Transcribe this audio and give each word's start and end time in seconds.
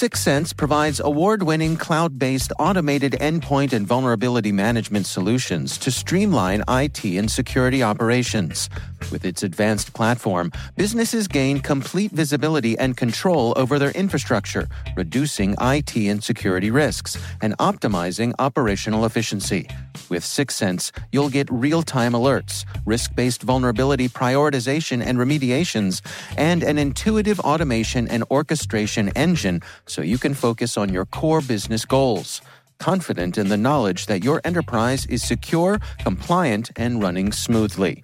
Syxsense 0.00 0.56
provides 0.56 0.98
award 0.98 1.42
winning 1.42 1.76
cloud 1.76 2.18
based 2.18 2.54
automated 2.58 3.12
endpoint 3.20 3.74
and 3.74 3.86
vulnerability 3.86 4.50
management 4.50 5.04
solutions 5.04 5.76
to 5.76 5.90
streamline 5.90 6.64
IT 6.68 7.04
and 7.04 7.30
security 7.30 7.82
operations. 7.82 8.70
With 9.12 9.26
its 9.26 9.42
advanced 9.42 9.92
platform, 9.92 10.52
businesses 10.74 11.28
gain 11.28 11.60
complete 11.60 12.12
visibility 12.12 12.78
and 12.78 12.96
control 12.96 13.52
over 13.56 13.78
their 13.78 13.90
infrastructure, 13.90 14.68
reducing 14.96 15.54
IT 15.60 15.94
and 15.94 16.24
security 16.24 16.70
risks, 16.70 17.18
and 17.42 17.54
optimizing 17.58 18.32
operational 18.38 19.04
efficiency. 19.04 19.68
With 20.08 20.24
Syxsense, 20.24 20.92
you'll 21.12 21.28
get 21.28 21.46
real 21.50 21.82
time 21.82 22.12
alerts, 22.12 22.64
risk 22.86 23.14
based 23.14 23.42
vulnerability 23.42 24.08
prioritization 24.08 25.04
and 25.04 25.18
remediations, 25.18 26.00
and 26.38 26.62
an 26.62 26.78
intuitive 26.78 27.38
automation 27.40 28.08
and 28.08 28.24
orchestration 28.30 29.10
engine 29.10 29.60
so 29.90 30.02
you 30.02 30.18
can 30.18 30.34
focus 30.34 30.76
on 30.76 30.92
your 30.92 31.04
core 31.04 31.40
business 31.40 31.84
goals. 31.84 32.40
Confident 32.78 33.36
in 33.36 33.48
the 33.48 33.56
knowledge 33.56 34.06
that 34.06 34.24
your 34.24 34.40
enterprise 34.44 35.04
is 35.06 35.22
secure, 35.22 35.78
compliant, 35.98 36.70
and 36.76 37.02
running 37.02 37.32
smoothly. 37.32 38.02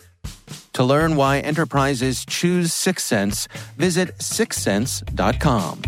To 0.74 0.84
learn 0.84 1.16
why 1.16 1.38
enterprises 1.38 2.26
choose 2.26 2.72
Syxsense, 2.72 3.48
visit 3.76 4.18
syxsense.com. 4.18 5.82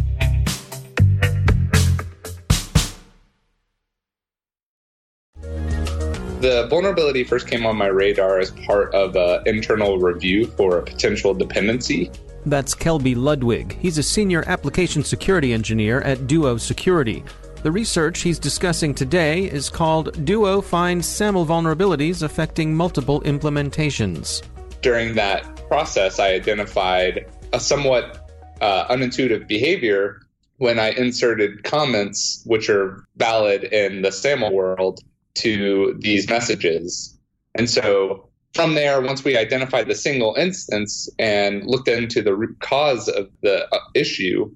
The 6.41 6.69
vulnerability 6.71 7.25
first 7.25 7.49
came 7.49 7.67
on 7.67 7.77
my 7.77 7.89
radar 7.89 8.39
as 8.39 8.53
part 8.53 8.95
of 8.95 9.17
an 9.17 9.43
internal 9.45 9.99
review 9.99 10.47
for 10.47 10.79
a 10.79 10.83
potential 10.85 11.35
dependency. 11.35 12.13
That's 12.47 12.75
Kelby 12.75 13.17
Ludwig. 13.17 13.77
He's 13.79 13.99
a 13.99 14.03
senior 14.03 14.45
application 14.47 15.03
security 15.03 15.53
engineer 15.53 16.01
at 16.03 16.27
Duo 16.27 16.57
Security. 16.57 17.25
The 17.63 17.73
research 17.73 18.21
he's 18.21 18.39
discussing 18.39 18.95
today 18.95 19.45
is 19.45 19.69
called 19.69 20.25
Duo 20.25 20.61
Finds 20.61 21.07
SAML 21.07 21.45
Vulnerabilities 21.45 22.23
Affecting 22.23 22.75
Multiple 22.75 23.21
Implementations. 23.23 24.43
During 24.81 25.15
that 25.17 25.67
process, 25.69 26.21
I 26.21 26.29
identified 26.29 27.27
a 27.53 27.59
somewhat 27.59 28.31
uh, 28.61 28.87
unintuitive 28.87 29.49
behavior 29.49 30.21
when 30.59 30.79
I 30.79 30.91
inserted 30.91 31.65
comments, 31.65 32.43
which 32.47 32.71
are 32.71 33.05
valid 33.17 33.65
in 33.65 34.03
the 34.03 34.13
SAML 34.13 34.53
world, 34.53 35.01
to 35.35 35.97
these 36.01 36.29
messages. 36.29 37.19
And 37.55 37.69
so 37.69 38.28
from 38.55 38.75
there, 38.75 39.01
once 39.01 39.25
we 39.25 39.37
identified 39.37 39.89
the 39.89 39.95
single 39.95 40.35
instance 40.35 41.09
and 41.19 41.65
looked 41.67 41.89
into 41.89 42.23
the 42.23 42.35
root 42.35 42.59
cause 42.61 43.09
of 43.09 43.29
the 43.43 43.73
uh, 43.73 43.79
issue, 43.95 44.51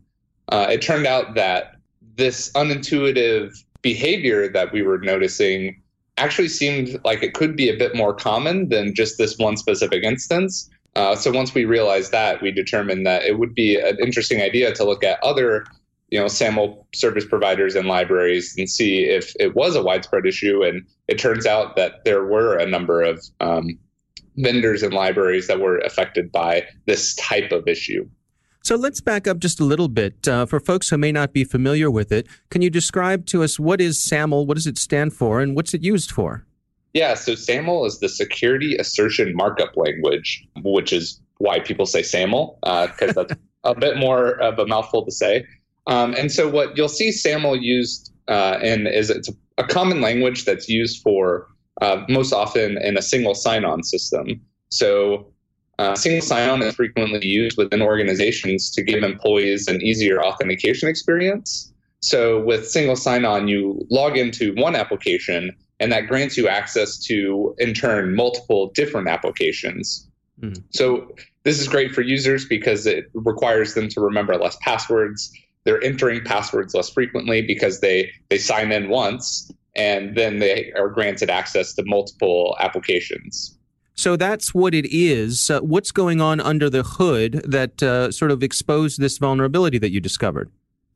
uh, 0.48 0.66
it 0.70 0.82
turned 0.82 1.06
out 1.06 1.34
that 1.34 1.76
this 2.16 2.50
unintuitive 2.52 3.54
behavior 3.82 4.48
that 4.48 4.72
we 4.72 4.82
were 4.82 4.98
noticing 4.98 5.80
actually 6.18 6.48
seemed 6.48 7.00
like 7.04 7.22
it 7.22 7.34
could 7.34 7.56
be 7.56 7.68
a 7.68 7.76
bit 7.76 7.94
more 7.94 8.14
common 8.14 8.68
than 8.68 8.94
just 8.94 9.18
this 9.18 9.38
one 9.38 9.56
specific 9.56 10.02
instance. 10.02 10.68
Uh, 10.94 11.16
so 11.16 11.30
once 11.30 11.54
we 11.54 11.64
realized 11.64 12.12
that, 12.12 12.42
we 12.42 12.50
determined 12.50 13.06
that 13.06 13.22
it 13.22 13.38
would 13.38 13.54
be 13.54 13.78
an 13.78 13.96
interesting 14.00 14.42
idea 14.42 14.72
to 14.74 14.84
look 14.84 15.02
at 15.02 15.22
other 15.22 15.64
you 16.12 16.20
know 16.20 16.28
SAML 16.28 16.86
service 16.94 17.24
providers 17.24 17.74
and 17.74 17.88
libraries 17.88 18.54
and 18.58 18.68
see 18.68 19.04
if 19.04 19.34
it 19.40 19.56
was 19.56 19.74
a 19.74 19.82
widespread 19.82 20.26
issue. 20.26 20.62
And 20.62 20.86
it 21.08 21.18
turns 21.18 21.46
out 21.46 21.74
that 21.76 22.04
there 22.04 22.24
were 22.26 22.58
a 22.58 22.66
number 22.66 23.00
of 23.00 23.24
um, 23.40 23.78
vendors 24.36 24.82
and 24.82 24.92
libraries 24.92 25.46
that 25.46 25.58
were 25.58 25.78
affected 25.78 26.30
by 26.30 26.66
this 26.84 27.14
type 27.14 27.50
of 27.50 27.66
issue. 27.66 28.06
So 28.62 28.76
let's 28.76 29.00
back 29.00 29.26
up 29.26 29.38
just 29.38 29.58
a 29.58 29.64
little 29.64 29.88
bit. 29.88 30.28
Uh, 30.28 30.44
for 30.44 30.60
folks 30.60 30.90
who 30.90 30.98
may 30.98 31.12
not 31.12 31.32
be 31.32 31.44
familiar 31.44 31.90
with 31.90 32.12
it, 32.12 32.26
can 32.50 32.60
you 32.60 32.68
describe 32.68 33.24
to 33.26 33.42
us 33.42 33.58
what 33.58 33.80
is 33.80 34.00
SAML, 34.00 34.46
what 34.46 34.54
does 34.54 34.66
it 34.66 34.76
stand 34.76 35.14
for, 35.14 35.40
and 35.40 35.56
what's 35.56 35.72
it 35.72 35.82
used 35.82 36.12
for? 36.12 36.44
Yeah, 36.92 37.14
so 37.14 37.34
SAML 37.34 37.86
is 37.86 38.00
the 38.00 38.10
Security 38.10 38.76
Assertion 38.76 39.34
Markup 39.34 39.78
Language, 39.78 40.46
which 40.62 40.92
is 40.92 41.22
why 41.38 41.58
people 41.58 41.86
say 41.86 42.02
SAML, 42.02 42.58
because 42.62 43.16
uh, 43.16 43.24
that's 43.24 43.34
a 43.64 43.74
bit 43.74 43.96
more 43.96 44.32
of 44.42 44.58
a 44.58 44.66
mouthful 44.66 45.06
to 45.06 45.10
say. 45.10 45.46
Um, 45.86 46.14
and 46.14 46.30
so 46.30 46.48
what 46.48 46.76
you'll 46.76 46.88
see 46.88 47.10
SAML 47.10 47.56
used 47.56 48.12
uh, 48.28 48.58
in 48.62 48.86
is 48.86 49.10
it's 49.10 49.28
a 49.58 49.64
common 49.64 50.00
language 50.00 50.44
that's 50.44 50.68
used 50.68 51.02
for 51.02 51.48
uh, 51.80 52.04
most 52.08 52.32
often 52.32 52.78
in 52.78 52.96
a 52.96 53.02
single 53.02 53.34
sign-on 53.34 53.82
system. 53.82 54.40
So 54.68 55.32
uh, 55.78 55.96
single 55.96 56.22
sign-on 56.22 56.62
is 56.62 56.74
frequently 56.74 57.26
used 57.26 57.58
within 57.58 57.82
organizations 57.82 58.70
to 58.70 58.82
give 58.82 59.02
employees 59.02 59.68
an 59.68 59.82
easier 59.82 60.22
authentication 60.22 60.88
experience. 60.88 61.72
So 62.00 62.40
with 62.40 62.68
single 62.68 62.96
sign-on, 62.96 63.48
you 63.48 63.86
log 63.90 64.16
into 64.16 64.54
one 64.54 64.74
application, 64.74 65.54
and 65.80 65.90
that 65.92 66.06
grants 66.08 66.36
you 66.36 66.48
access 66.48 66.98
to, 67.04 67.54
in 67.58 67.74
turn, 67.74 68.14
multiple 68.14 68.70
different 68.74 69.08
applications. 69.08 70.08
Mm. 70.40 70.62
So 70.70 71.14
this 71.44 71.60
is 71.60 71.68
great 71.68 71.92
for 71.92 72.02
users 72.02 72.44
because 72.44 72.86
it 72.86 73.10
requires 73.14 73.74
them 73.74 73.88
to 73.90 74.00
remember 74.00 74.36
less 74.36 74.56
passwords 74.60 75.32
they're 75.64 75.82
entering 75.82 76.22
passwords 76.24 76.74
less 76.74 76.90
frequently 76.90 77.42
because 77.42 77.80
they 77.80 78.10
they 78.28 78.38
sign 78.38 78.72
in 78.72 78.88
once 78.88 79.50
and 79.74 80.16
then 80.16 80.38
they 80.38 80.72
are 80.76 80.88
granted 80.88 81.30
access 81.30 81.72
to 81.74 81.82
multiple 81.86 82.56
applications. 82.60 83.56
So 83.94 84.16
that's 84.16 84.54
what 84.54 84.74
it 84.74 84.86
is. 84.92 85.50
Uh, 85.50 85.60
what's 85.60 85.92
going 85.92 86.20
on 86.20 86.40
under 86.40 86.68
the 86.68 86.82
hood 86.82 87.42
that 87.46 87.82
uh, 87.82 88.10
sort 88.10 88.30
of 88.30 88.42
exposed 88.42 89.00
this 89.00 89.18
vulnerability 89.18 89.78
that 89.78 89.90
you 89.90 90.00
discovered? 90.00 90.50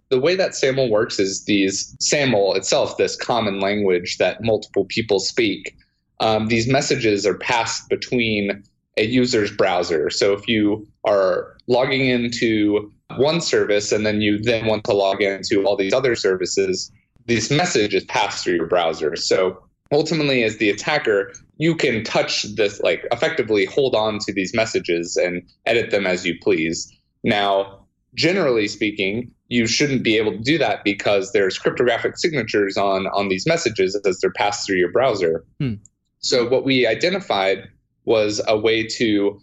the 0.09 0.21
way 0.21 0.37
that 0.37 0.55
SAML 0.55 0.89
works 0.89 1.19
is 1.19 1.45
these 1.45 1.97
SAML 2.01 2.55
itself, 2.55 2.97
this 2.97 3.17
common 3.17 3.61
language 3.61 4.19
that 4.19 4.43
multiple 4.43 4.85
people 4.85 5.19
speak, 5.19 5.77
um, 6.21 6.47
these 6.47 6.69
messages 6.69 7.27
are 7.27 7.37
passed 7.37 7.89
between 7.89 8.63
a 8.97 9.05
user's 9.05 9.51
browser. 9.51 10.09
So 10.09 10.33
if 10.33 10.49
you 10.49 10.87
are 11.05 11.57
logging 11.67 12.07
into 12.07 12.91
one 13.19 13.41
service 13.41 13.93
and 13.93 14.07
then 14.07 14.21
you 14.21 14.39
then 14.39 14.67
want 14.67 14.85
to 14.85 14.93
log 14.93 15.23
into 15.23 15.65
all 15.65 15.77
these 15.77 15.93
other 15.93 16.15
services, 16.15 16.91
this 17.27 17.51
message 17.51 17.95
is 17.95 18.05
passed 18.05 18.45
through 18.45 18.55
your 18.55 18.67
browser. 18.67 19.17
So 19.17 19.63
ultimately, 19.93 20.43
as 20.43 20.59
the 20.59 20.71
attacker, 20.71 21.33
you 21.59 21.75
can 21.75 22.05
touch 22.05 22.43
this, 22.55 22.81
like 22.81 23.07
effectively 23.13 23.65
hold 23.65 23.95
on 23.95 24.19
to 24.21 24.33
these 24.33 24.55
messages 24.55 25.17
and 25.17 25.43
edit 25.65 25.91
them 25.91 26.07
as 26.07 26.27
you 26.27 26.37
please. 26.41 26.93
Now, 27.25 27.87
generally 28.15 28.69
speaking, 28.69 29.31
you 29.49 29.67
shouldn't 29.67 30.03
be 30.03 30.17
able 30.17 30.33
to 30.33 30.39
do 30.39 30.59
that 30.59 30.83
because 30.85 31.33
there's 31.33 31.59
cryptographic 31.59 32.19
signatures 32.19 32.77
on 32.77 33.07
on 33.09 33.29
these 33.29 33.47
messages 33.47 33.99
as 34.05 34.19
they're 34.21 34.33
passed 34.33 34.67
through 34.67 34.77
your 34.77 34.91
browser. 34.91 35.45
Hmm. 35.61 35.75
So 36.19 36.49
what 36.49 36.65
we 36.65 36.87
identified 36.87 37.69
was 38.05 38.41
a 38.49 38.59
way 38.59 38.85
to 38.85 39.41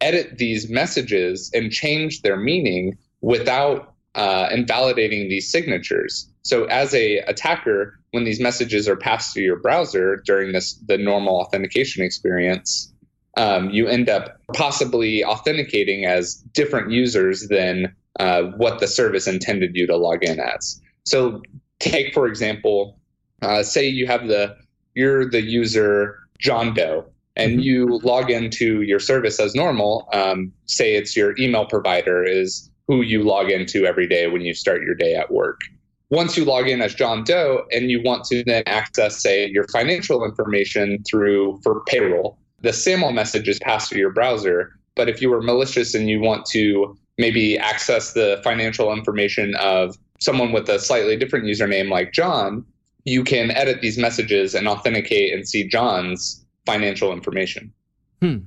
edit 0.00 0.38
these 0.38 0.68
messages 0.68 1.50
and 1.54 1.70
change 1.70 2.22
their 2.22 2.36
meaning 2.36 2.96
without 3.22 3.94
uh, 4.14 4.48
invalidating 4.52 5.28
these 5.28 5.50
signatures. 5.50 6.28
So 6.42 6.64
as 6.64 6.92
a 6.94 7.18
attacker, 7.18 7.98
when 8.10 8.24
these 8.24 8.40
messages 8.40 8.88
are 8.88 8.96
passed 8.96 9.32
through 9.32 9.44
your 9.44 9.60
browser 9.60 10.22
during 10.26 10.52
this 10.52 10.74
the 10.86 10.98
normal 10.98 11.36
authentication 11.36 12.04
experience, 12.04 12.92
um, 13.36 13.70
you 13.70 13.86
end 13.86 14.10
up 14.10 14.36
possibly 14.54 15.24
authenticating 15.24 16.04
as 16.04 16.34
different 16.52 16.90
users 16.90 17.48
than 17.48 17.94
uh, 18.20 18.42
what 18.56 18.80
the 18.80 18.88
service 18.88 19.26
intended 19.26 19.74
you 19.74 19.86
to 19.86 19.96
log 19.96 20.22
in 20.24 20.38
as. 20.38 20.80
So 21.04 21.40
take 21.78 22.12
for 22.12 22.26
example, 22.26 22.98
uh, 23.40 23.62
say 23.62 23.88
you 23.88 24.06
have 24.06 24.28
the 24.28 24.56
you're 24.94 25.30
the 25.30 25.40
user 25.40 26.18
John 26.38 26.74
Doe, 26.74 27.06
and 27.36 27.52
mm-hmm. 27.52 27.60
you 27.60 27.98
log 28.02 28.30
into 28.30 28.82
your 28.82 28.98
service 28.98 29.40
as 29.40 29.54
normal. 29.54 30.08
Um, 30.12 30.52
say 30.66 30.96
it's 30.96 31.16
your 31.16 31.34
email 31.38 31.64
provider 31.64 32.24
is 32.24 32.68
who 32.92 33.00
you 33.00 33.22
log 33.22 33.50
into 33.50 33.86
every 33.86 34.06
day 34.06 34.26
when 34.26 34.42
you 34.42 34.52
start 34.52 34.82
your 34.82 34.94
day 34.94 35.14
at 35.14 35.32
work. 35.32 35.62
Once 36.10 36.36
you 36.36 36.44
log 36.44 36.68
in 36.68 36.82
as 36.82 36.94
John 36.94 37.24
Doe 37.24 37.64
and 37.72 37.90
you 37.90 38.02
want 38.02 38.24
to 38.24 38.44
then 38.44 38.62
access, 38.66 39.22
say, 39.22 39.48
your 39.48 39.66
financial 39.68 40.26
information 40.26 41.02
through 41.08 41.58
for 41.62 41.82
payroll, 41.86 42.38
the 42.60 42.70
SAML 42.70 43.12
message 43.12 43.48
is 43.48 43.58
passed 43.60 43.88
through 43.88 44.00
your 44.00 44.12
browser. 44.12 44.78
But 44.94 45.08
if 45.08 45.22
you 45.22 45.30
were 45.30 45.40
malicious 45.40 45.94
and 45.94 46.10
you 46.10 46.20
want 46.20 46.44
to 46.50 46.94
maybe 47.16 47.56
access 47.56 48.12
the 48.12 48.42
financial 48.44 48.92
information 48.92 49.54
of 49.54 49.96
someone 50.20 50.52
with 50.52 50.68
a 50.68 50.78
slightly 50.78 51.16
different 51.16 51.46
username 51.46 51.88
like 51.88 52.12
John, 52.12 52.62
you 53.04 53.24
can 53.24 53.52
edit 53.52 53.80
these 53.80 53.96
messages 53.96 54.54
and 54.54 54.68
authenticate 54.68 55.32
and 55.32 55.48
see 55.48 55.66
John's 55.66 56.44
financial 56.66 57.10
information. 57.10 57.72
Hmm. 58.20 58.40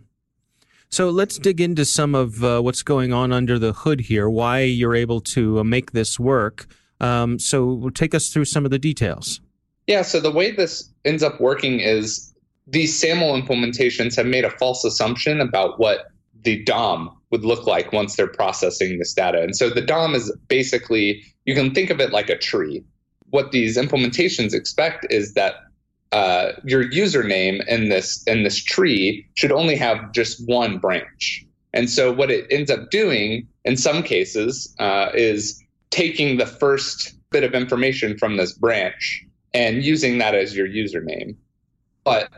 So 0.90 1.10
let's 1.10 1.38
dig 1.38 1.60
into 1.60 1.86
some 1.86 2.16
of 2.16 2.44
uh, 2.44 2.62
what's 2.62 2.84
going 2.84 3.12
on 3.12 3.32
under 3.32 3.60
the 3.60 3.74
hood 3.74 4.02
here, 4.02 4.30
why 4.30 4.62
you're 4.62 4.96
able 4.96 5.20
to 5.22 5.60
uh, 5.60 5.64
make 5.64 5.92
this 5.92 6.20
work. 6.20 6.68
Um, 7.02 7.40
so 7.40 7.90
take 7.90 8.16
us 8.16 8.30
through 8.30 8.46
some 8.46 8.66
of 8.66 8.72
the 8.72 8.80
details. 8.80 9.42
Yeah, 9.88 10.02
so 10.02 10.20
the 10.20 10.32
way 10.32 10.52
this 10.52 10.90
ends 11.04 11.22
up 11.22 11.40
working 11.42 11.80
is 11.80 12.34
these 12.68 12.98
SAML 12.98 13.40
implementations 13.40 14.16
have 14.16 14.26
made 14.26 14.46
a 14.46 14.50
false 14.50 14.84
assumption 14.84 15.42
about 15.42 15.80
what 15.80 16.08
the 16.44 16.64
DOM 16.64 17.16
would 17.32 17.44
look 17.44 17.68
like 17.68 17.92
once 17.92 18.16
they're 18.16 18.28
processing 18.28 18.98
this 18.98 19.14
data. 19.14 19.42
And 19.42 19.56
so 19.56 19.70
the 19.70 19.82
DOM 19.82 20.16
is 20.16 20.36
basically, 20.48 21.24
you 21.46 21.54
can 21.54 21.74
think 21.74 21.90
of 21.90 22.00
it 22.00 22.12
like 22.12 22.30
a 22.30 22.38
tree 22.38 22.84
what 23.36 23.52
these 23.52 23.78
implementations 23.78 24.54
expect 24.54 25.06
is 25.10 25.34
that 25.34 25.56
uh, 26.12 26.54
your 26.64 26.84
username 26.90 27.66
in 27.68 27.90
this 27.90 28.24
in 28.28 28.44
this 28.44 28.64
tree 28.64 29.26
should 29.36 29.52
only 29.52 29.76
have 29.76 30.12
just 30.14 30.48
one 30.48 30.78
branch. 30.78 31.46
And 31.74 31.90
so 31.90 32.12
what 32.12 32.32
it 32.32 32.46
ends 32.50 32.72
up 32.72 32.90
doing 32.90 33.48
in 33.66 33.76
some 33.76 34.02
cases 34.02 34.74
uh, 34.80 35.10
is 35.14 35.62
taking 35.90 36.38
the 36.38 36.46
first 36.46 37.16
bit 37.32 37.44
of 37.44 37.54
information 37.54 38.18
from 38.18 38.38
this 38.38 38.54
branch 38.54 39.26
and 39.54 39.84
using 39.84 40.18
that 40.20 40.36
as 40.36 40.56
your 40.56 40.68
username. 40.68 41.36
But 42.06 42.30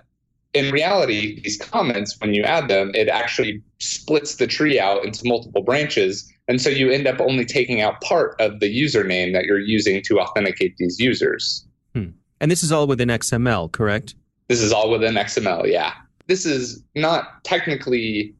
in 0.53 0.71
reality, 0.71 1.41
these 1.41 1.57
comments, 1.57 2.15
when 2.19 2.33
you 2.33 2.43
add 2.43 2.67
them, 2.67 2.91
it 2.95 3.09
actually 3.09 3.61
splits 3.79 4.35
the 4.35 4.47
tree 4.47 4.79
out 4.79 5.05
into 5.05 5.27
multiple 5.27 5.61
branches. 5.61 6.27
And 6.47 6.59
so 6.59 6.69
you 6.69 6.89
end 6.89 7.05
up 7.05 7.19
only 7.19 7.45
taking 7.45 7.81
out 7.81 8.01
part 8.01 8.39
of 8.39 8.59
the 8.59 8.73
username 8.73 9.33
that 9.33 9.45
you're 9.45 9.59
using 9.59 10.01
to 10.03 10.19
authenticate 10.19 10.77
these 10.77 10.99
users. 10.99 11.65
Hmm. 11.93 12.09
And 12.39 12.51
this 12.51 12.63
is 12.63 12.71
all 12.71 12.87
within 12.87 13.09
XML, 13.09 13.71
correct? 13.71 14.15
This 14.47 14.61
is 14.61 14.71
all 14.71 14.89
within 14.89 15.15
XML, 15.15 15.69
yeah. 15.71 15.93
This 16.27 16.45
is 16.45 16.83
not 16.95 17.43
technically 17.43 18.33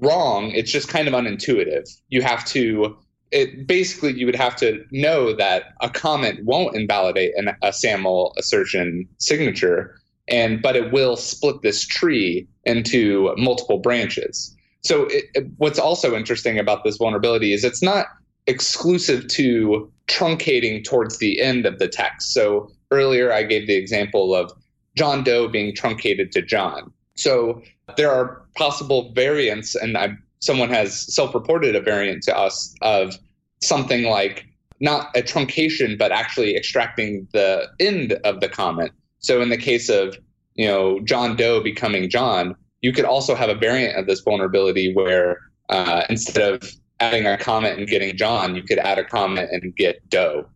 wrong, 0.00 0.50
it's 0.50 0.70
just 0.70 0.88
kind 0.88 1.08
of 1.08 1.14
unintuitive. 1.14 1.88
You 2.08 2.22
have 2.22 2.44
to 2.46 2.96
it 3.30 3.66
basically 3.66 4.14
you 4.14 4.26
would 4.26 4.36
have 4.36 4.56
to 4.56 4.84
know 4.90 5.34
that 5.34 5.74
a 5.82 5.90
comment 5.90 6.44
won't 6.44 6.74
invalidate 6.74 7.32
an, 7.36 7.54
a 7.62 7.72
SAML 7.72 8.32
assertion 8.38 9.06
signature 9.18 9.94
and 10.28 10.62
but 10.62 10.76
it 10.76 10.92
will 10.92 11.16
split 11.16 11.62
this 11.62 11.86
tree 11.86 12.46
into 12.64 13.34
multiple 13.36 13.78
branches. 13.78 14.54
So 14.82 15.04
it, 15.06 15.24
it, 15.34 15.46
what's 15.56 15.78
also 15.78 16.14
interesting 16.14 16.58
about 16.58 16.84
this 16.84 16.96
vulnerability 16.96 17.52
is 17.52 17.64
it's 17.64 17.82
not 17.82 18.06
exclusive 18.48 19.28
to 19.28 19.90
truncating 20.08 20.82
towards 20.82 21.18
the 21.18 21.40
end 21.40 21.66
of 21.66 21.78
the 21.78 21.86
text. 21.86 22.32
So 22.32 22.70
earlier 22.90 23.32
I 23.32 23.44
gave 23.44 23.66
the 23.66 23.76
example 23.76 24.34
of 24.34 24.50
John 24.96 25.22
Doe 25.22 25.48
being 25.48 25.74
truncated 25.74 26.32
to 26.32 26.42
John. 26.42 26.92
So 27.14 27.62
there 27.96 28.10
are 28.10 28.42
possible 28.56 29.12
variants, 29.12 29.74
and 29.74 29.96
I, 29.96 30.10
someone 30.40 30.70
has 30.70 31.14
self-reported 31.14 31.76
a 31.76 31.80
variant 31.80 32.22
to 32.24 32.36
us 32.36 32.74
of 32.82 33.16
something 33.62 34.04
like 34.04 34.46
not 34.80 35.16
a 35.16 35.22
truncation, 35.22 35.98
but 35.98 36.12
actually 36.12 36.56
extracting 36.56 37.28
the 37.32 37.68
end 37.80 38.12
of 38.24 38.40
the 38.40 38.48
comment. 38.48 38.92
So 39.20 39.42
in 39.42 39.48
the 39.48 39.56
case 39.56 39.88
of 39.88 40.16
you 40.54 40.66
know 40.66 41.00
John 41.00 41.36
Doe 41.36 41.62
becoming 41.62 42.08
John, 42.08 42.56
you 42.80 42.92
could 42.92 43.04
also 43.04 43.34
have 43.34 43.50
a 43.50 43.54
variant 43.54 43.96
of 43.96 44.06
this 44.06 44.20
vulnerability 44.20 44.94
where 44.94 45.38
uh, 45.68 46.02
instead 46.08 46.54
of 46.54 46.70
adding 47.00 47.26
a 47.26 47.36
comment 47.38 47.78
and 47.78 47.88
getting 47.88 48.16
John, 48.16 48.54
you 48.54 48.62
could 48.62 48.78
add 48.78 48.98
a 48.98 49.04
comment 49.04 49.50
and 49.52 49.74
get 49.76 50.08
Doe. 50.08 50.46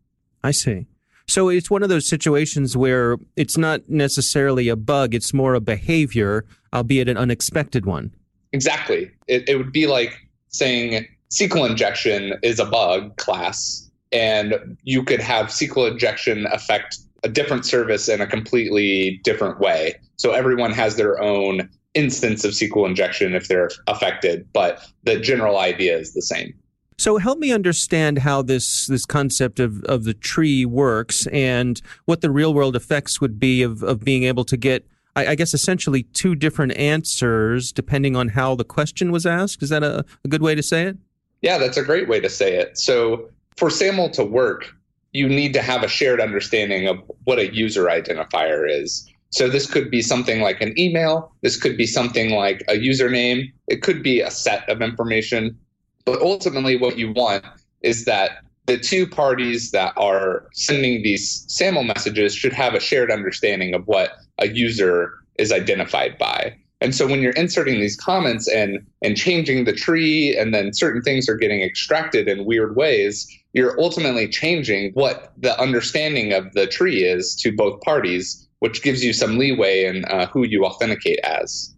I 0.43 0.51
see. 0.51 0.87
So 1.29 1.49
it's 1.49 1.71
one 1.71 1.83
of 1.83 1.89
those 1.89 2.09
situations 2.09 2.77
where 2.77 3.17
it's 3.37 3.57
not 3.57 3.89
necessarily 3.89 4.69
a 4.69 4.77
bug; 4.77 5.15
it's 5.15 5.33
more 5.33 5.55
a 5.55 5.61
behavior, 5.61 6.45
albeit 6.73 7.09
an 7.09 7.17
unexpected 7.17 7.87
one. 7.87 8.15
Exactly. 8.53 9.11
It, 9.29 9.49
it 9.49 9.57
would 9.57 9.73
be 9.73 9.87
like 9.87 10.15
saying 10.49 11.07
SQL 11.31 11.71
injection 11.71 12.35
is 12.43 12.59
a 12.59 12.67
bug 12.67 13.17
class, 13.17 13.91
and 14.11 14.77
you 14.83 15.03
could 15.03 15.21
have 15.21 15.47
SQL 15.47 15.93
injection 15.93 16.47
affect 16.47 16.99
a 17.25 17.29
different 17.29 17.65
service 17.65 18.09
in 18.09 18.21
a 18.21 18.27
completely 18.27 19.21
different 19.23 19.61
way. 19.61 19.95
So 20.17 20.33
everyone 20.33 20.73
has 20.73 20.97
their 20.97 21.23
own 21.23 21.69
instance 21.95 22.45
of 22.45 22.53
SQL 22.53 22.89
injection 22.89 23.35
if 23.35 23.49
they're 23.49 23.71
affected, 23.87 24.47
but 24.53 24.87
the 25.05 25.19
general 25.19 25.59
idea 25.59 25.97
is 25.97 26.15
the 26.15 26.23
same. 26.23 26.55
So 26.99 27.19
help 27.19 27.39
me 27.39 27.53
understand 27.53 28.19
how 28.19 28.43
this 28.43 28.87
this 28.87 29.05
concept 29.05 29.59
of, 29.59 29.83
of 29.85 30.05
the 30.05 30.15
tree 30.15 30.65
works 30.65 31.27
and 31.29 31.81
what 32.05 32.21
the 32.21 32.31
real 32.31 32.55
world 32.55 32.77
effects 32.77 33.21
would 33.21 33.41
be 33.41 33.63
of, 33.63 33.83
of 33.83 34.05
being 34.05 34.25
able 34.25 34.45
to 34.45 34.57
get 34.57 34.87
I, 35.17 35.29
I 35.29 35.35
guess 35.35 35.55
essentially 35.55 36.05
two 36.05 36.35
different 36.35 36.77
answers 36.77 37.73
depending 37.73 38.15
on 38.17 38.29
how 38.29 38.55
the 38.55 38.65
question 38.65 39.11
was 39.11 39.27
asked. 39.27 39.63
Is 39.63 39.71
that 39.71 39.83
a, 39.83 40.05
a 40.25 40.29
good 40.29 40.43
way 40.43 40.55
to 40.55 40.63
say 40.63 40.85
it? 40.85 40.97
Yeah, 41.41 41.59
that's 41.59 41.77
a 41.77 41.83
great 41.83 42.09
way 42.09 42.21
to 42.21 42.29
say 42.29 42.57
it. 42.57 42.79
So 42.79 43.29
for 43.57 43.69
SAML 43.69 44.11
to 44.11 44.25
work, 44.25 44.73
you 45.13 45.29
need 45.29 45.53
to 45.55 45.63
have 45.63 45.83
a 45.83 45.89
shared 45.89 46.21
understanding 46.21 46.87
of 46.87 46.99
what 47.25 47.39
a 47.39 47.53
user 47.53 47.85
identifier 47.85 48.65
is. 48.69 49.09
So 49.33 49.49
this 49.49 49.67
could 49.67 49.91
be 49.91 50.03
something 50.03 50.41
like 50.41 50.61
an 50.61 50.79
email. 50.79 51.33
This 51.41 51.57
could 51.57 51.77
be 51.77 51.87
something 51.87 52.31
like 52.31 52.63
a 52.69 52.75
username. 52.75 53.51
It 53.67 53.83
could 53.83 54.03
be 54.03 54.21
a 54.21 54.31
set 54.31 54.69
of 54.69 54.83
information. 54.83 55.59
But 56.05 56.21
ultimately, 56.21 56.77
what 56.77 56.99
you 56.99 57.13
want 57.13 57.45
is 57.81 58.05
that 58.05 58.45
the 58.67 58.79
two 58.79 59.07
parties 59.07 59.71
that 59.71 59.95
are 59.97 60.47
sending 60.53 61.03
these 61.03 61.45
SAML 61.49 61.85
messages 61.85 62.35
should 62.35 62.53
have 62.53 62.75
a 62.75 62.81
shared 62.81 63.11
understanding 63.11 63.75
of 63.75 63.87
what 63.87 64.13
a 64.39 64.49
user 64.49 65.15
is 65.39 65.51
identified 65.51 66.19
by. 66.19 66.55
And 66.83 66.95
so 66.95 67.07
when 67.07 67.23
you're 67.23 67.33
inserting 67.33 67.81
these 67.81 67.97
comments 67.97 68.49
and 68.49 68.85
and 69.03 69.17
changing 69.17 69.65
the 69.65 69.73
tree 69.73 70.37
and 70.37 70.53
then 70.53 70.75
certain 70.75 71.01
things 71.01 71.29
are 71.29 71.37
getting 71.37 71.63
extracted 71.63 72.29
in 72.29 72.45
weird 72.45 72.77
ways, 72.77 73.27
you're 73.53 73.81
ultimately 73.81 74.29
changing 74.29 74.91
what 74.95 75.33
the 75.39 75.59
understanding 75.61 76.33
of 76.33 76.53
the 76.53 76.67
tree 76.67 77.05
is 77.05 77.37
to 77.37 77.53
both 77.53 77.81
parties, 77.83 78.49
which 78.63 78.81
gives 78.81 79.03
you 79.03 79.13
some 79.13 79.39
leeway 79.39 79.87
in 79.87 80.05
uh, 80.05 80.25
who 80.27 80.45
you 80.45 80.65
authenticate 80.65 81.19
as. 81.25 81.75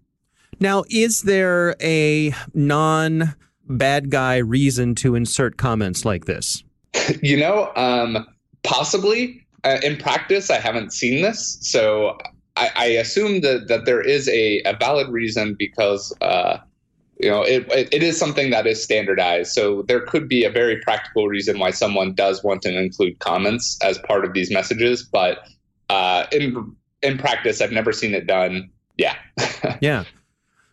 Now, 0.60 0.84
is 0.90 1.22
there 1.22 1.74
a 1.80 2.34
non 2.52 3.34
bad 3.66 4.10
guy 4.10 4.36
reason 4.36 4.94
to 4.96 5.14
insert 5.14 5.56
comments 5.56 6.04
like 6.04 6.26
this? 6.26 6.62
you 7.22 7.38
know, 7.38 7.72
um, 7.74 8.26
possibly. 8.64 9.40
Uh, 9.64 9.78
in 9.82 9.96
practice, 9.96 10.50
I 10.50 10.58
haven't 10.58 10.92
seen 10.92 11.22
this, 11.22 11.56
so 11.62 12.18
I, 12.54 12.70
I 12.76 12.84
assume 12.84 13.40
that 13.40 13.68
that 13.68 13.86
there 13.86 14.02
is 14.02 14.28
a, 14.28 14.60
a 14.66 14.76
valid 14.76 15.08
reason 15.08 15.54
because 15.58 16.14
uh, 16.20 16.58
you 17.18 17.30
know 17.30 17.40
it, 17.44 17.66
it, 17.72 17.88
it 17.94 18.02
is 18.02 18.18
something 18.18 18.50
that 18.50 18.66
is 18.66 18.84
standardized. 18.84 19.52
So 19.52 19.84
there 19.88 20.02
could 20.02 20.28
be 20.28 20.44
a 20.44 20.50
very 20.50 20.82
practical 20.82 21.28
reason 21.28 21.58
why 21.58 21.70
someone 21.70 22.12
does 22.12 22.44
want 22.44 22.60
to 22.62 22.78
include 22.78 23.20
comments 23.20 23.78
as 23.82 23.96
part 24.00 24.26
of 24.26 24.34
these 24.34 24.50
messages, 24.50 25.02
but 25.02 25.38
uh, 25.88 26.26
in 26.32 26.74
in 27.02 27.18
practice, 27.18 27.60
I've 27.60 27.72
never 27.72 27.92
seen 27.92 28.14
it 28.14 28.26
done. 28.26 28.70
Yeah. 28.96 29.16
yeah. 29.80 30.04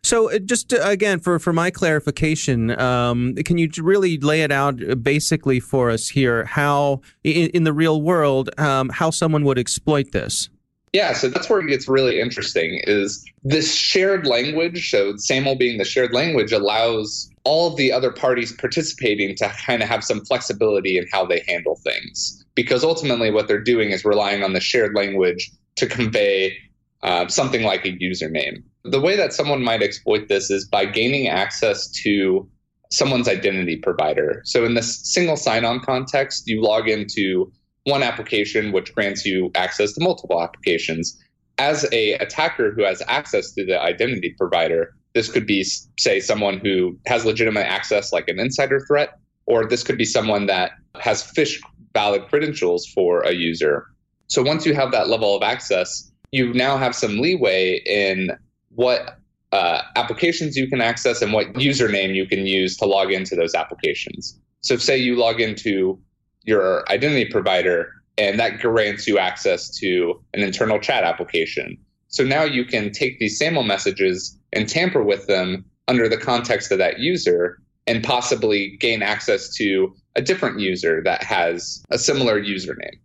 So, 0.03 0.31
uh, 0.31 0.39
just 0.39 0.73
uh, 0.73 0.79
again, 0.81 1.19
for, 1.19 1.37
for 1.37 1.53
my 1.53 1.69
clarification, 1.69 2.77
um, 2.79 3.35
can 3.35 3.57
you 3.57 3.69
really 3.79 4.17
lay 4.17 4.41
it 4.41 4.51
out 4.51 4.79
basically 5.03 5.59
for 5.59 5.91
us 5.91 6.09
here 6.09 6.45
how, 6.45 7.01
in, 7.23 7.49
in 7.49 7.63
the 7.65 7.73
real 7.73 8.01
world, 8.01 8.49
um, 8.59 8.89
how 8.89 9.11
someone 9.11 9.43
would 9.45 9.59
exploit 9.59 10.11
this? 10.11 10.49
Yeah, 10.93 11.13
so 11.13 11.29
that's 11.29 11.49
where 11.49 11.61
it 11.61 11.67
gets 11.67 11.87
really 11.87 12.19
interesting. 12.19 12.81
Is 12.83 13.23
this 13.43 13.73
shared 13.73 14.27
language? 14.27 14.89
So 14.89 15.15
SAML 15.15 15.55
being 15.55 15.77
the 15.77 15.85
shared 15.85 16.13
language 16.13 16.51
allows 16.51 17.30
all 17.43 17.75
the 17.75 17.91
other 17.91 18.11
parties 18.11 18.51
participating 18.53 19.35
to 19.35 19.49
kind 19.65 19.81
of 19.81 19.89
have 19.89 20.03
some 20.03 20.23
flexibility 20.25 20.97
in 20.97 21.05
how 21.11 21.25
they 21.25 21.43
handle 21.47 21.79
things. 21.83 22.43
Because 22.55 22.83
ultimately, 22.83 23.31
what 23.31 23.47
they're 23.47 23.63
doing 23.63 23.91
is 23.91 24.05
relying 24.05 24.43
on 24.43 24.53
the 24.53 24.59
shared 24.59 24.95
language 24.95 25.49
to 25.77 25.87
convey 25.87 26.55
uh, 27.03 27.27
something 27.27 27.63
like 27.63 27.85
a 27.85 27.93
username. 27.93 28.61
The 28.83 29.01
way 29.01 29.15
that 29.15 29.33
someone 29.33 29.63
might 29.63 29.81
exploit 29.81 30.27
this 30.27 30.51
is 30.51 30.67
by 30.67 30.85
gaining 30.85 31.27
access 31.27 31.89
to 32.03 32.47
someone's 32.91 33.27
identity 33.27 33.77
provider. 33.77 34.41
So 34.43 34.65
in 34.65 34.73
this 34.73 34.99
single 35.03 35.37
sign-on 35.37 35.79
context, 35.79 36.47
you 36.47 36.61
log 36.61 36.89
into 36.89 37.51
one 37.85 38.03
application 38.03 38.71
which 38.71 38.93
grants 38.93 39.25
you 39.25 39.49
access 39.55 39.93
to 39.93 40.03
multiple 40.03 40.41
applications. 40.41 41.17
As 41.57 41.87
a 41.91 42.13
attacker 42.13 42.71
who 42.71 42.83
has 42.83 43.01
access 43.07 43.53
to 43.53 43.65
the 43.65 43.81
identity 43.81 44.35
provider, 44.37 44.93
this 45.13 45.31
could 45.31 45.45
be 45.45 45.63
say 45.99 46.19
someone 46.19 46.59
who 46.59 46.97
has 47.05 47.25
legitimate 47.25 47.65
access 47.65 48.11
like 48.11 48.27
an 48.27 48.39
insider 48.39 48.79
threat 48.81 49.19
or 49.45 49.67
this 49.67 49.83
could 49.83 49.97
be 49.97 50.05
someone 50.05 50.45
that 50.45 50.71
has 50.99 51.23
phished 51.23 51.59
valid 51.93 52.27
credentials 52.27 52.85
for 52.87 53.21
a 53.21 53.33
user. 53.33 53.87
So 54.27 54.41
once 54.41 54.65
you 54.65 54.73
have 54.73 54.91
that 54.91 55.09
level 55.09 55.35
of 55.35 55.43
access, 55.43 56.09
you 56.31 56.53
now 56.53 56.77
have 56.77 56.95
some 56.95 57.19
leeway 57.19 57.81
in 57.85 58.31
what 58.75 59.17
uh, 59.51 59.81
applications 59.95 60.55
you 60.55 60.67
can 60.67 60.81
access 60.81 61.21
and 61.21 61.33
what 61.33 61.51
username 61.53 62.15
you 62.15 62.25
can 62.25 62.45
use 62.45 62.77
to 62.77 62.85
log 62.85 63.11
into 63.11 63.35
those 63.35 63.53
applications. 63.53 64.39
So, 64.61 64.77
say 64.77 64.97
you 64.97 65.15
log 65.15 65.41
into 65.41 65.99
your 66.43 66.89
identity 66.89 67.29
provider, 67.29 67.91
and 68.17 68.39
that 68.39 68.59
grants 68.59 69.07
you 69.07 69.17
access 69.17 69.69
to 69.79 70.23
an 70.33 70.41
internal 70.41 70.79
chat 70.79 71.03
application. 71.03 71.77
So 72.11 72.23
now 72.23 72.43
you 72.43 72.65
can 72.65 72.91
take 72.91 73.19
these 73.19 73.39
SAML 73.39 73.63
messages 73.63 74.37
and 74.53 74.67
tamper 74.67 75.01
with 75.03 75.27
them 75.27 75.65
under 75.87 76.07
the 76.07 76.17
context 76.17 76.71
of 76.71 76.77
that 76.77 76.99
user 76.99 77.57
and 77.87 78.03
possibly 78.03 78.77
gain 78.77 79.01
access 79.01 79.53
to 79.55 79.93
a 80.15 80.21
different 80.21 80.59
user 80.59 81.01
that 81.03 81.23
has 81.23 81.83
a 81.89 81.97
similar 81.97 82.41
username. 82.41 82.99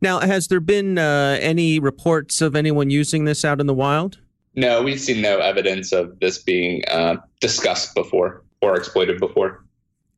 Now, 0.00 0.20
has 0.20 0.48
there 0.48 0.60
been 0.60 0.98
uh, 0.98 1.38
any 1.40 1.78
reports 1.78 2.40
of 2.40 2.54
anyone 2.54 2.90
using 2.90 3.24
this 3.24 3.44
out 3.44 3.60
in 3.60 3.66
the 3.66 3.74
wild? 3.74 4.18
No, 4.54 4.82
we've 4.82 5.00
seen 5.00 5.22
no 5.22 5.38
evidence 5.38 5.92
of 5.92 6.18
this 6.20 6.42
being 6.42 6.82
uh, 6.88 7.16
discussed 7.40 7.94
before 7.94 8.44
or 8.60 8.76
exploited 8.76 9.18
before. 9.18 9.64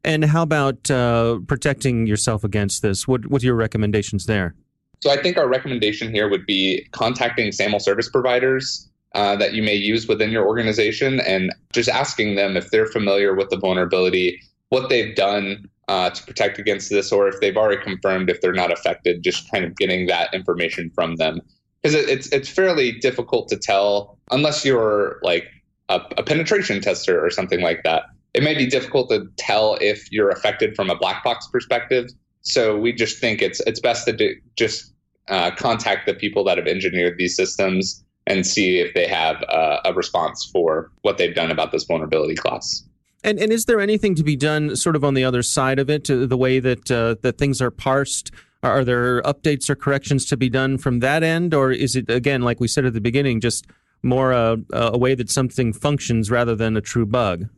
And 0.03 0.25
how 0.25 0.43
about 0.43 0.91
uh, 0.91 1.39
protecting 1.47 2.07
yourself 2.07 2.45
against 2.45 2.83
this? 2.83 3.07
What 3.09 3.27
What 3.27 3.43
are 3.43 3.47
your 3.47 3.55
recommendations 3.55 4.27
there? 4.27 4.55
So 5.01 5.11
I 5.11 5.21
think 5.21 5.37
our 5.37 5.49
recommendation 5.49 6.13
here 6.13 6.29
would 6.29 6.47
be 6.47 6.87
contacting 6.93 7.53
SAML 7.53 7.81
service 7.81 8.09
providers 8.09 8.91
uh, 9.15 9.37
that 9.37 9.55
you 9.55 9.63
may 9.63 9.75
use 9.75 10.09
within 10.09 10.31
your 10.31 10.47
organization 10.47 11.21
and 11.21 11.55
just 11.73 11.89
asking 11.89 12.35
them 12.35 12.57
if 12.57 12.71
they're 12.71 12.87
familiar 12.87 13.35
with 13.35 13.49
the 13.51 13.57
vulnerability, 13.57 14.41
what 14.71 14.89
they've 14.89 15.15
done 15.15 15.69
uh, 15.89 16.11
to 16.11 16.25
protect 16.25 16.59
against 16.59 16.91
this, 16.91 17.13
or 17.13 17.29
if 17.29 17.41
they've 17.41 17.57
already 17.57 17.81
confirmed 17.83 18.31
if 18.31 18.41
they're 18.41 18.53
not 18.53 18.73
affected, 18.73 19.23
just 19.23 19.51
kind 19.51 19.65
of 19.65 19.77
getting 19.77 20.07
that 20.07 20.33
information 20.35 20.91
from 20.95 21.17
them. 21.17 21.41
Because 21.83 21.95
it, 21.95 22.09
it's 22.09 22.27
it's 22.29 22.49
fairly 22.49 22.93
difficult 22.93 23.49
to 23.49 23.57
tell 23.57 24.19
unless 24.31 24.65
you're 24.65 25.21
like 25.23 25.47
a, 25.91 26.01
a 26.17 26.23
penetration 26.23 26.81
tester 26.81 27.25
or 27.25 27.31
something 27.31 27.61
like 27.61 27.83
that. 27.85 28.05
It 28.33 28.43
may 28.43 28.55
be 28.55 28.67
difficult 28.67 29.11
to 29.11 29.27
tell 29.37 29.79
if 29.81 30.11
you're 30.11 30.31
affected 30.31 30.75
from 30.75 30.91
a 30.91 30.97
black 30.97 31.23
box 31.23 31.47
perspective. 31.53 32.09
So 32.45 32.79
we 32.79 32.93
just 32.93 33.19
think 33.19 33.43
it's 33.43 33.61
it's 33.61 33.81
best 33.81 34.07
to 34.07 34.13
do, 34.13 34.35
just 34.57 34.93
uh, 35.29 35.51
contact 35.53 36.07
the 36.07 36.15
people 36.15 36.45
that 36.45 36.59
have 36.59 36.67
engineered 36.67 37.17
these 37.19 37.35
systems 37.35 38.05
and 38.27 38.47
see 38.47 38.79
if 38.79 38.95
they 38.95 39.07
have 39.07 39.43
uh, 39.49 39.81
a 39.85 39.93
response 39.93 40.49
for 40.53 40.91
what 41.03 41.19
they've 41.19 41.35
done 41.35 41.51
about 41.51 41.73
this 41.73 41.85
vulnerability 41.85 42.35
class. 42.35 42.85
And 43.23 43.39
and 43.39 43.51
is 43.51 43.65
there 43.65 43.81
anything 43.81 44.15
to 44.17 44.23
be 44.23 44.37
done, 44.37 44.77
sort 44.77 44.97
of 44.97 45.05
on 45.05 45.15
the 45.15 45.25
other 45.25 45.43
side 45.43 45.79
of 45.79 45.89
it, 45.89 46.05
the 46.09 46.37
way 46.37 46.61
that 46.61 46.91
uh, 46.91 47.17
that 47.23 47.39
things 47.39 47.61
are 47.63 47.71
parsed? 47.71 48.31
Are 48.63 48.85
there 48.85 49.21
updates 49.23 49.69
or 49.69 49.75
corrections 49.75 50.25
to 50.27 50.39
be 50.39 50.49
done 50.49 50.79
from 50.79 51.01
that 51.01 51.23
end, 51.23 51.53
or 51.53 51.71
is 51.71 51.97
it 51.97 52.11
again, 52.11 52.43
like 52.43 52.61
we 52.61 52.69
said 52.69 52.85
at 52.85 52.93
the 52.95 53.01
beginning, 53.01 53.41
just 53.41 53.67
more 54.03 54.33
a, 54.33 54.59
a 54.73 54.99
way 54.99 55.15
that 55.15 55.31
something 55.31 55.73
functions 55.73 56.31
rather 56.31 56.55
than 56.55 56.77
a 56.77 56.81
true 56.83 57.07
bug? 57.07 57.49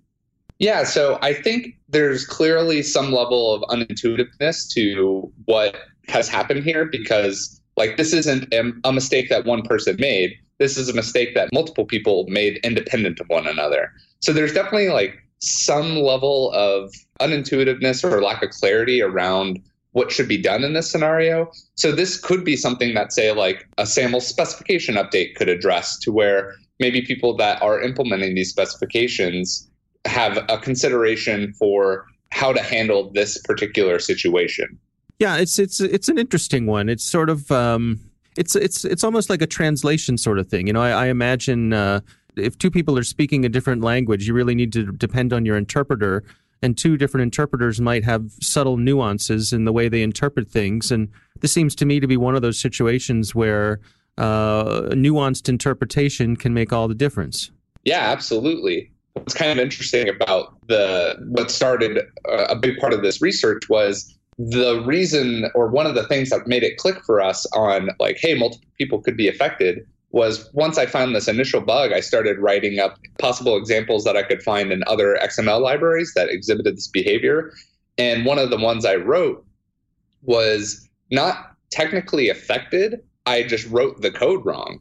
Yeah, 0.59 0.85
so 0.85 1.19
I 1.21 1.35
think 1.35 1.77
there's 1.89 2.25
clearly 2.25 2.83
some 2.83 3.13
level 3.13 3.53
of 3.53 3.63
unintuitiveness 3.69 4.73
to 4.75 5.31
what 5.45 5.77
has 6.09 6.29
happened 6.29 6.65
here 6.65 6.87
because, 6.87 7.61
like, 7.77 7.99
this 7.99 8.13
isn't 8.15 8.53
a 8.53 8.93
mistake 8.93 9.29
that 9.29 9.45
one 9.45 9.63
person 9.63 9.97
made. 9.99 10.33
This 10.59 10.79
is 10.79 10.89
a 10.89 10.95
mistake 10.95 11.35
that 11.35 11.51
multiple 11.53 11.85
people 11.85 12.25
made 12.29 12.59
independent 12.65 13.21
of 13.21 13.29
one 13.29 13.47
another. 13.47 13.93
So 14.21 14.33
there's 14.33 14.55
definitely 14.55 14.89
like 14.89 15.19
some 15.41 15.97
level 15.97 16.51
of 16.53 16.91
unintuitiveness 17.21 18.03
or 18.03 18.23
lack 18.23 18.43
of 18.43 18.49
clarity 18.51 19.03
around 19.03 19.61
what 19.93 20.11
should 20.11 20.29
be 20.29 20.41
done 20.41 20.65
in 20.65 20.73
this 20.73 20.91
scenario. 20.91 21.51
So 21.75 21.93
this 21.93 22.19
could 22.19 22.45
be 22.45 22.57
something 22.57 22.95
that, 22.95 23.13
say, 23.13 23.33
like 23.33 23.69
a 23.77 23.85
SAML 23.85 24.23
specification 24.23 24.95
update 24.95 25.35
could 25.35 25.51
address 25.51 25.99
to 25.99 26.13
where 26.13 26.55
maybe 26.81 27.03
people 27.03 27.37
that 27.37 27.61
are 27.61 27.83
implementing 27.83 28.35
these 28.35 28.49
specifications 28.49 29.69
have 30.07 30.39
a 30.49 30.59
consideration 30.59 31.53
for 31.55 32.07
how 32.31 32.53
to 32.53 32.63
handle 32.63 33.11
this 33.13 33.39
particular 33.43 33.99
situation. 33.99 34.79
Yeah, 35.19 35.37
it's 35.37 35.59
it's 35.59 35.81
it's 35.81 36.09
an 36.09 36.19
interesting 36.19 36.67
one. 36.67 36.89
It's 36.89 37.05
sort 37.05 37.31
of 37.31 37.51
um, 37.51 38.01
it's 38.37 38.55
it's 38.55 38.85
it's 38.85 39.03
almost 39.05 39.31
like 39.31 39.43
a 39.43 39.47
translation 39.47 40.19
sort 40.19 40.39
of 40.39 40.49
thing. 40.49 40.67
You 40.67 40.73
know, 40.73 40.83
I, 40.83 40.91
I 40.91 41.07
imagine 41.07 41.73
uh, 41.73 42.01
if 42.37 42.59
two 42.59 42.71
people 42.71 42.99
are 42.99 43.05
speaking 43.05 43.45
a 43.45 43.49
different 43.49 43.83
language, 43.83 44.27
you 44.27 44.35
really 44.35 44.55
need 44.55 44.73
to 44.75 44.93
depend 44.93 45.33
on 45.33 45.47
your 45.47 45.57
interpreter. 45.57 46.23
And 46.63 46.77
two 46.77 46.97
different 46.97 47.23
interpreters 47.23 47.81
might 47.83 48.03
have 48.05 48.31
subtle 48.41 48.79
nuances 48.79 49.53
in 49.53 49.67
the 49.67 49.73
way 49.73 49.89
they 49.89 50.03
interpret 50.03 50.51
things. 50.51 50.91
And 50.91 51.11
this 51.41 51.53
seems 51.53 51.75
to 51.77 51.85
me 51.85 52.01
to 52.01 52.07
be 52.07 52.17
one 52.17 52.35
of 52.35 52.41
those 52.41 52.59
situations 52.59 53.35
where 53.35 53.79
uh, 54.17 54.89
nuanced 54.93 55.51
interpretation 55.51 56.35
can 56.35 56.55
make 56.55 56.73
all 56.73 56.89
the 56.89 56.95
difference. 56.95 57.51
Yeah, 57.85 58.11
absolutely. 58.11 58.91
What's 59.17 59.35
kind 59.35 59.51
of 59.51 59.59
interesting 59.59 60.09
about 60.09 60.55
the 60.69 61.17
what 61.29 61.51
started 61.51 61.99
uh, 62.29 62.47
a 62.49 62.57
big 62.57 62.79
part 62.79 62.93
of 62.93 63.03
this 63.03 63.21
research 63.21 63.69
was 63.69 64.15
the 64.39 64.83
reason 64.85 65.51
or 65.55 65.69
one 65.69 65.87
of 65.87 65.95
the 65.95 66.07
things 66.07 66.31
that 66.31 66.47
made 66.47 66.63
it 66.63 66.77
click 66.77 67.03
for 67.05 67.21
us 67.21 67.47
on 67.53 67.89
like 67.99 68.19
hey 68.21 68.35
multiple 68.35 68.69
people 68.77 69.01
could 69.01 69.17
be 69.17 69.29
affected 69.29 69.87
was 70.17 70.49
once 70.55 70.79
I 70.79 70.87
found 70.87 71.15
this 71.15 71.29
initial 71.29 71.61
bug, 71.61 71.93
I 71.93 72.01
started 72.01 72.39
writing 72.39 72.79
up 72.79 72.99
possible 73.19 73.57
examples 73.57 74.05
that 74.05 74.17
I 74.17 74.23
could 74.23 74.43
find 74.43 74.73
in 74.73 74.83
other 74.87 75.19
XML 75.23 75.61
libraries 75.61 76.13
that 76.15 76.31
exhibited 76.31 76.77
this 76.77 76.89
behavior. 76.89 77.53
And 77.99 78.25
one 78.25 78.39
of 78.39 78.51
the 78.51 78.57
ones 78.57 78.87
I 78.87 78.97
wrote 78.97 79.45
was 80.23 80.89
not 81.11 81.53
technically 81.71 82.31
affected. 82.31 83.03
I 83.27 83.43
just 83.43 83.69
wrote 83.69 84.01
the 84.01 84.11
code 84.11 84.45
wrong. 84.47 84.81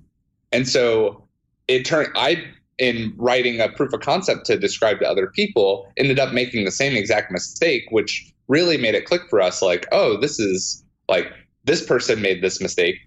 And 0.54 0.68
so 0.68 1.28
it 1.68 1.84
turned, 1.84 2.10
I, 2.16 2.46
in 2.78 3.14
writing 3.18 3.62
a 3.62 3.70
proof 3.70 3.94
of 3.94 4.02
concept 4.02 4.46
to 4.48 4.58
describe 4.58 5.00
to 5.00 5.10
other 5.10 5.28
people, 5.28 5.92
ended 5.98 6.20
up 6.20 6.34
making 6.34 6.66
the 6.66 6.72
same 6.72 6.96
exact 6.96 7.32
mistake, 7.32 7.84
which 7.92 8.34
really 8.48 8.78
made 8.78 8.96
it 8.96 9.06
click 9.06 9.22
for 9.30 9.42
us 9.42 9.62
like, 9.62 9.88
oh, 9.92 10.18
this 10.20 10.40
is 10.40 10.84
like, 11.08 11.32
this 11.64 11.86
person 11.86 12.22
made 12.22 12.44
this 12.44 12.62
mistake 12.62 12.98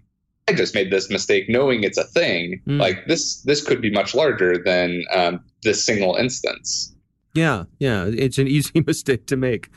I 0.49 0.55
just 0.55 0.75
made 0.75 0.91
this 0.91 1.11
mistake 1.11 1.45
knowing 1.49 1.85
it's 1.85 1.99
a 1.99 2.05
thing. 2.05 2.61
Mm. 2.67 2.81
Like 2.81 3.07
this, 3.07 3.43
this 3.43 3.63
could 3.63 3.83
be 3.83 3.91
much 3.91 4.15
larger 4.15 4.57
than 4.57 5.05
um, 5.13 5.41
this 5.63 5.85
single 5.85 6.15
instance. 6.15 6.95
Yeah, 7.35 7.65
yeah, 7.79 8.07
it's 8.07 8.39
an 8.39 8.49
easy 8.49 8.83
mistake 8.87 9.27
to 9.27 9.37
make. 9.37 9.69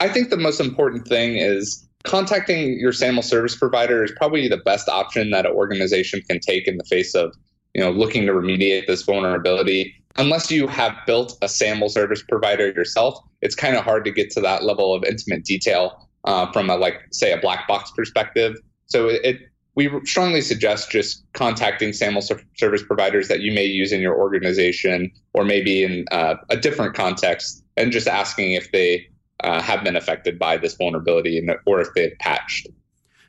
I 0.00 0.08
think 0.08 0.30
the 0.30 0.38
most 0.38 0.60
important 0.60 1.06
thing 1.06 1.36
is 1.36 1.86
contacting 2.04 2.78
your 2.78 2.92
SAML 2.92 3.22
service 3.22 3.56
provider 3.56 4.02
is 4.02 4.12
probably 4.16 4.48
the 4.48 4.56
best 4.58 4.88
option 4.88 5.30
that 5.30 5.46
an 5.46 5.52
organization 5.52 6.22
can 6.22 6.40
take 6.40 6.66
in 6.66 6.78
the 6.78 6.84
face 6.84 7.14
of, 7.14 7.34
you 7.74 7.82
know, 7.82 7.90
looking 7.90 8.26
to 8.26 8.32
remediate 8.32 8.86
this 8.86 9.02
vulnerability. 9.02 9.94
Unless 10.16 10.50
you 10.50 10.68
have 10.68 10.94
built 11.06 11.36
a 11.42 11.48
SAML 11.48 11.88
service 11.88 12.22
provider 12.22 12.68
yourself, 12.68 13.18
it's 13.42 13.54
kind 13.54 13.76
of 13.76 13.84
hard 13.84 14.04
to 14.04 14.12
get 14.12 14.30
to 14.32 14.40
that 14.40 14.62
level 14.62 14.94
of 14.94 15.04
intimate 15.04 15.44
detail 15.44 16.08
uh, 16.24 16.50
from 16.52 16.70
a 16.70 16.76
like 16.76 17.00
say 17.12 17.32
a 17.32 17.38
black 17.38 17.66
box 17.66 17.90
perspective. 17.96 18.56
So 18.86 19.08
it, 19.08 19.20
it 19.24 19.40
we 19.76 19.90
strongly 20.04 20.40
suggest 20.40 20.90
just 20.90 21.24
contacting 21.32 21.92
SAML 21.92 22.22
service 22.56 22.82
providers 22.84 23.26
that 23.26 23.40
you 23.40 23.52
may 23.52 23.64
use 23.64 23.92
in 23.92 24.00
your 24.00 24.16
organization 24.16 25.10
or 25.32 25.44
maybe 25.44 25.82
in 25.82 26.04
uh, 26.12 26.36
a 26.48 26.56
different 26.56 26.94
context 26.94 27.64
and 27.76 27.90
just 27.90 28.06
asking 28.06 28.52
if 28.52 28.70
they 28.70 29.08
uh, 29.40 29.60
have 29.60 29.82
been 29.82 29.96
affected 29.96 30.38
by 30.38 30.56
this 30.56 30.74
vulnerability 30.74 31.38
and, 31.38 31.50
or 31.66 31.80
if 31.80 31.88
they've 31.94 32.16
patched. 32.20 32.68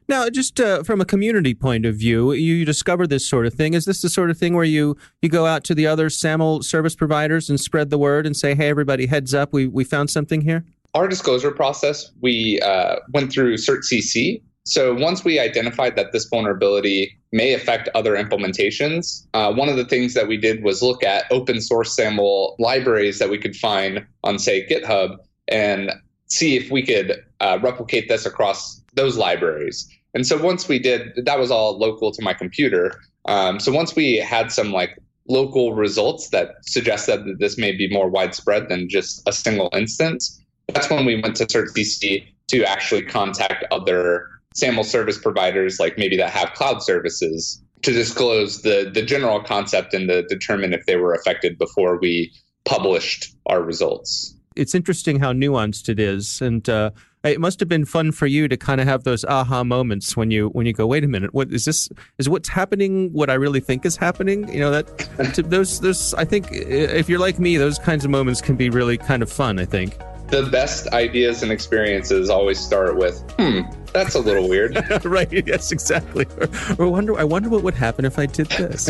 Now, 0.07 0.29
just 0.29 0.59
uh, 0.59 0.83
from 0.83 1.01
a 1.01 1.05
community 1.05 1.55
point 1.55 1.85
of 1.85 1.95
view, 1.95 2.31
you, 2.33 2.55
you 2.55 2.65
discover 2.65 3.07
this 3.07 3.27
sort 3.27 3.45
of 3.45 3.53
thing. 3.53 3.73
Is 3.73 3.85
this 3.85 4.01
the 4.01 4.09
sort 4.09 4.29
of 4.29 4.37
thing 4.37 4.53
where 4.53 4.63
you, 4.65 4.97
you 5.21 5.29
go 5.29 5.45
out 5.45 5.63
to 5.65 5.75
the 5.75 5.87
other 5.87 6.09
SAML 6.09 6.61
service 6.63 6.95
providers 6.95 7.49
and 7.49 7.59
spread 7.59 7.89
the 7.89 7.97
word 7.97 8.25
and 8.25 8.37
say, 8.37 8.53
hey, 8.53 8.69
everybody, 8.69 9.07
heads 9.07 9.33
up, 9.33 9.51
we, 9.51 9.67
we 9.67 9.83
found 9.83 10.09
something 10.09 10.41
here? 10.41 10.63
Our 10.93 11.07
disclosure 11.07 11.51
process, 11.51 12.11
we 12.21 12.59
uh, 12.61 12.97
went 13.13 13.31
through 13.31 13.55
CertCC, 13.55 14.41
so 14.65 14.95
once 14.95 15.23
we 15.23 15.39
identified 15.39 15.95
that 15.95 16.11
this 16.11 16.25
vulnerability 16.25 17.19
may 17.31 17.53
affect 17.53 17.87
other 17.93 18.15
implementations, 18.15 19.27
uh, 19.35 19.53
one 19.53 19.69
of 19.69 19.77
the 19.77 19.85
things 19.85 20.15
that 20.15 20.27
we 20.27 20.37
did 20.37 20.63
was 20.63 20.81
look 20.81 21.03
at 21.03 21.25
open 21.31 21.61
source 21.61 21.95
SAML 21.95 22.55
libraries 22.57 23.19
that 23.19 23.29
we 23.29 23.37
could 23.37 23.55
find 23.55 24.05
on, 24.23 24.39
say, 24.39 24.67
GitHub 24.67 25.17
and 25.47 25.91
see 26.27 26.55
if 26.55 26.71
we 26.71 26.81
could 26.81 27.23
uh, 27.41 27.59
replicate 27.61 28.07
this 28.07 28.25
across 28.25 28.81
those 28.95 29.17
libraries. 29.17 29.87
And 30.13 30.25
so 30.25 30.41
once 30.41 30.67
we 30.67 30.79
did, 30.79 31.11
that 31.25 31.39
was 31.39 31.51
all 31.51 31.77
local 31.77 32.11
to 32.11 32.23
my 32.23 32.33
computer. 32.33 32.99
Um, 33.25 33.59
so 33.59 33.71
once 33.71 33.95
we 33.95 34.17
had 34.17 34.51
some 34.51 34.71
like 34.71 34.97
local 35.27 35.73
results 35.73 36.29
that 36.29 36.55
suggested 36.61 37.25
that 37.25 37.39
this 37.39 37.57
may 37.57 37.71
be 37.71 37.89
more 37.89 38.09
widespread 38.09 38.69
than 38.69 38.87
just 38.87 39.21
a 39.27 39.33
single 39.33 39.69
instance, 39.73 40.41
that's 40.73 40.89
when 40.89 41.05
we 41.05 41.21
went 41.21 41.35
to 41.37 41.45
CertCC 41.45 42.25
to 42.47 42.63
actually 42.63 43.01
contact 43.03 43.65
other 43.71 44.29
SAML 44.55 44.83
service 44.83 45.17
providers, 45.17 45.79
like 45.79 45.97
maybe 45.97 46.15
that 46.17 46.29
have 46.29 46.53
cloud 46.53 46.81
services, 46.81 47.61
to 47.81 47.91
disclose 47.91 48.61
the 48.61 48.89
the 48.93 49.03
general 49.03 49.41
concept 49.41 49.93
and 49.93 50.07
to 50.09 50.23
determine 50.23 50.73
if 50.73 50.85
they 50.85 50.95
were 50.95 51.13
affected 51.13 51.57
before 51.57 51.99
we 51.99 52.31
published 52.63 53.35
our 53.47 53.61
results. 53.61 54.33
It's 54.55 54.73
interesting 54.73 55.19
how 55.19 55.33
nuanced 55.33 55.89
it 55.89 55.99
is, 55.99 56.41
and 56.41 56.67
uh, 56.69 56.91
it 57.25 57.39
must 57.39 57.59
have 57.59 57.69
been 57.69 57.85
fun 57.85 58.11
for 58.11 58.27
you 58.27 58.47
to 58.47 58.55
kind 58.55 58.79
of 58.79 58.87
have 58.87 59.03
those 59.03 59.25
aha 59.25 59.63
moments 59.63 60.15
when 60.15 60.31
you 60.31 60.49
when 60.49 60.65
you 60.65 60.73
go, 60.73 60.85
wait 60.85 61.03
a 61.03 61.07
minute, 61.07 61.33
what 61.33 61.51
is 61.51 61.65
this? 61.65 61.89
Is 62.17 62.29
what's 62.29 62.49
happening 62.49 63.11
what 63.13 63.29
I 63.29 63.33
really 63.33 63.59
think 63.59 63.85
is 63.85 63.97
happening? 63.97 64.47
You 64.53 64.59
know 64.59 64.71
that 64.71 65.33
to, 65.33 65.41
those 65.43 65.79
those 65.79 66.13
I 66.13 66.25
think 66.25 66.49
if 66.51 67.09
you're 67.09 67.19
like 67.19 67.39
me, 67.39 67.57
those 67.57 67.79
kinds 67.79 68.05
of 68.05 68.11
moments 68.11 68.41
can 68.41 68.55
be 68.55 68.69
really 68.69 68.97
kind 68.97 69.23
of 69.23 69.31
fun. 69.31 69.59
I 69.59 69.65
think 69.65 69.97
the 70.27 70.43
best 70.43 70.87
ideas 70.87 71.43
and 71.43 71.51
experiences 71.51 72.29
always 72.29 72.59
start 72.59 72.97
with, 72.97 73.19
hmm, 73.37 73.61
that's 73.93 74.15
a 74.15 74.19
little 74.19 74.49
weird. 74.49 74.75
right. 75.05 75.31
Yes, 75.31 75.71
exactly. 75.71 76.25
Or, 76.79 76.85
or, 76.85 76.89
wonder, 76.89 77.17
I 77.17 77.23
wonder 77.23 77.49
what 77.49 77.63
would 77.63 77.75
happen 77.75 78.05
if 78.05 78.17
I 78.17 78.25
did 78.25 78.47
this. 78.47 78.87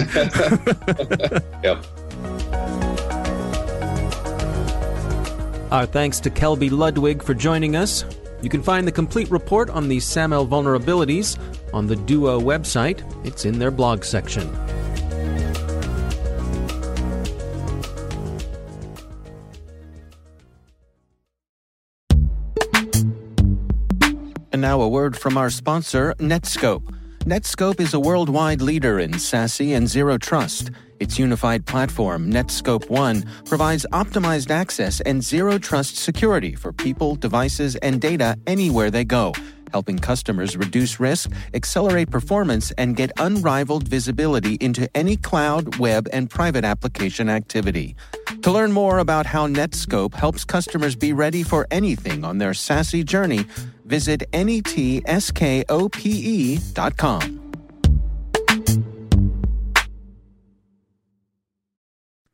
yep. 1.63 1.85
Our 5.71 5.85
thanks 5.85 6.19
to 6.21 6.29
Kelby 6.29 6.71
Ludwig 6.71 7.21
for 7.21 7.33
joining 7.33 7.75
us. 7.75 8.05
You 8.45 8.49
can 8.51 8.61
find 8.61 8.87
the 8.87 8.91
complete 8.91 9.31
report 9.31 9.71
on 9.71 9.87
the 9.87 9.99
SAML 9.99 10.45
vulnerabilities 10.45 11.35
on 11.73 11.87
the 11.87 11.95
Duo 11.95 12.39
website. 12.39 13.01
It's 13.25 13.43
in 13.43 13.57
their 13.57 13.71
blog 13.71 14.03
section. 14.03 14.47
And 24.51 24.61
now 24.61 24.79
a 24.79 24.87
word 24.87 25.17
from 25.17 25.39
our 25.39 25.49
sponsor, 25.49 26.13
Netskope. 26.19 26.83
Netskope 27.21 27.79
is 27.79 27.95
a 27.95 27.99
worldwide 27.99 28.61
leader 28.61 28.99
in 28.99 29.13
SASE 29.13 29.75
and 29.75 29.87
zero 29.87 30.19
trust. 30.19 30.69
Its 30.99 31.19
unified 31.19 31.65
platform, 31.65 32.31
Netskope 32.31 32.89
One, 32.89 33.25
provides 33.45 33.85
optimized 33.91 34.49
access 34.49 35.01
and 35.01 35.21
zero 35.23 35.57
trust 35.57 35.97
security 35.97 36.55
for 36.55 36.71
people, 36.71 37.15
devices, 37.15 37.75
and 37.77 37.99
data 37.99 38.37
anywhere 38.47 38.89
they 38.89 39.03
go, 39.03 39.33
helping 39.71 39.99
customers 39.99 40.55
reduce 40.55 40.99
risk, 40.99 41.31
accelerate 41.53 42.09
performance, 42.09 42.71
and 42.77 42.95
get 42.95 43.11
unrivaled 43.17 43.87
visibility 43.87 44.55
into 44.55 44.89
any 44.95 45.17
cloud, 45.17 45.77
web, 45.79 46.07
and 46.13 46.29
private 46.29 46.63
application 46.63 47.29
activity. 47.29 47.95
To 48.43 48.51
learn 48.51 48.71
more 48.71 48.99
about 48.99 49.25
how 49.25 49.47
Netskope 49.47 50.13
helps 50.13 50.45
customers 50.45 50.95
be 50.95 51.11
ready 51.11 51.43
for 51.43 51.67
anything 51.71 52.23
on 52.23 52.37
their 52.37 52.51
SASE 52.51 53.03
journey, 53.03 53.45
visit 53.85 54.23
netskope.com. 54.31 55.05